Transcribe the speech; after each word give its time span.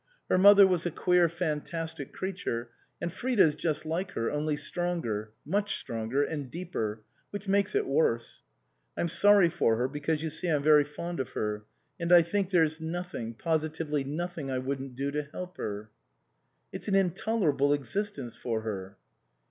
Her 0.29 0.39
mother 0.39 0.65
was 0.65 0.83
a 0.83 0.89
queer 0.89 1.29
fantastic 1.29 2.11
creature, 2.11 2.71
and 2.99 3.13
Frida's 3.13 3.55
just 3.55 3.85
like 3.85 4.13
her, 4.13 4.31
only 4.31 4.57
stronger, 4.57 5.31
much 5.45 5.77
stronger, 5.77 6.23
and 6.23 6.49
deeper, 6.49 7.03
which 7.29 7.47
makes 7.47 7.75
it 7.75 7.85
worse. 7.85 8.41
I'm 8.97 9.07
sorry 9.07 9.47
for 9.47 9.75
her, 9.75 9.87
because 9.87 10.23
you 10.23 10.31
see 10.31 10.47
I'm 10.47 10.63
very 10.63 10.85
fond 10.85 11.19
of 11.19 11.29
her, 11.33 11.65
and 11.99 12.11
I 12.11 12.23
think 12.23 12.49
there's 12.49 12.81
nothing 12.81 13.35
positively 13.35 14.03
nothing 14.03 14.49
I 14.49 14.57
wouldn't 14.57 14.95
do 14.95 15.11
to 15.11 15.21
help 15.21 15.57
her."" 15.57 15.91
It's 16.73 16.87
an 16.87 16.95
intolerable 16.95 17.71
existence 17.71 18.35
for 18.35 18.61
her." 18.61 18.97